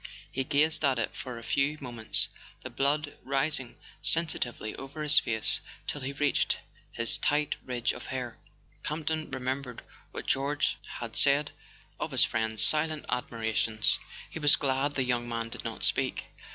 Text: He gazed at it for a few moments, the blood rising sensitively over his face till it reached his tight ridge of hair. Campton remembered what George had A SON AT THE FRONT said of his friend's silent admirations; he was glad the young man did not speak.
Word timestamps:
He 0.31 0.43
gazed 0.43 0.83
at 0.83 0.97
it 0.97 1.15
for 1.15 1.37
a 1.37 1.43
few 1.43 1.77
moments, 1.79 2.29
the 2.63 2.71
blood 2.71 3.13
rising 3.21 3.75
sensitively 4.01 4.75
over 4.75 5.03
his 5.03 5.19
face 5.19 5.61
till 5.85 6.01
it 6.01 6.19
reached 6.19 6.57
his 6.91 7.19
tight 7.19 7.55
ridge 7.63 7.93
of 7.93 8.07
hair. 8.07 8.39
Campton 8.81 9.29
remembered 9.29 9.83
what 10.09 10.25
George 10.25 10.71
had 10.71 10.71
A 10.71 10.73
SON 10.73 10.77
AT 10.79 10.81
THE 10.81 10.97
FRONT 10.97 11.17
said 11.17 11.51
of 11.99 12.11
his 12.13 12.23
friend's 12.25 12.63
silent 12.63 13.05
admirations; 13.09 13.99
he 14.31 14.39
was 14.39 14.55
glad 14.55 14.95
the 14.95 15.03
young 15.03 15.29
man 15.29 15.49
did 15.49 15.63
not 15.63 15.83
speak. 15.83 16.23